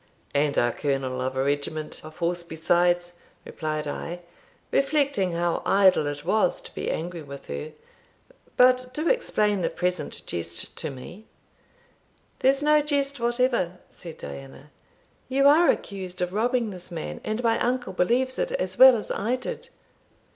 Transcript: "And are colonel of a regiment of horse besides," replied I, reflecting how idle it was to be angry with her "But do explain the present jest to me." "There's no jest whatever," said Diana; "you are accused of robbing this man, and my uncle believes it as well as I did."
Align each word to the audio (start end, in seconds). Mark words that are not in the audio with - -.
"And 0.33 0.57
are 0.57 0.71
colonel 0.71 1.21
of 1.21 1.35
a 1.37 1.43
regiment 1.43 2.01
of 2.03 2.17
horse 2.17 2.41
besides," 2.41 3.13
replied 3.45 3.87
I, 3.87 4.21
reflecting 4.71 5.33
how 5.33 5.61
idle 5.63 6.07
it 6.07 6.25
was 6.25 6.59
to 6.61 6.73
be 6.73 6.89
angry 6.89 7.21
with 7.21 7.45
her 7.45 7.73
"But 8.57 8.91
do 8.95 9.07
explain 9.07 9.61
the 9.61 9.69
present 9.69 10.23
jest 10.25 10.75
to 10.79 10.89
me." 10.89 11.25
"There's 12.39 12.63
no 12.63 12.81
jest 12.81 13.19
whatever," 13.19 13.77
said 13.91 14.17
Diana; 14.17 14.71
"you 15.29 15.47
are 15.47 15.69
accused 15.69 16.19
of 16.19 16.33
robbing 16.33 16.71
this 16.71 16.89
man, 16.89 17.21
and 17.23 17.43
my 17.43 17.59
uncle 17.59 17.93
believes 17.93 18.39
it 18.39 18.51
as 18.53 18.79
well 18.79 18.95
as 18.97 19.11
I 19.11 19.35
did." 19.35 19.69